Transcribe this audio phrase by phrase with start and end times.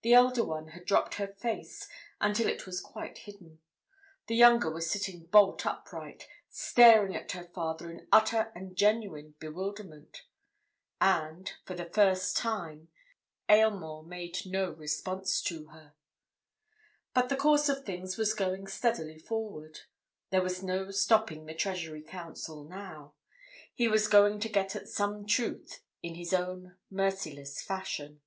[0.00, 1.88] The elder one had dropped her face
[2.22, 3.60] until it was quite hidden;
[4.26, 10.22] the younger was sitting bolt upright, staring at her father in utter and genuine bewilderment.
[11.02, 12.88] And for the first time,
[13.46, 15.92] Aylmore made no response to her.
[17.12, 19.80] But the course of things was going steadily forward.
[20.30, 23.12] There was no stopping the Treasury Counsel now;
[23.74, 28.22] he was going to get at some truth in his own merciless fashion.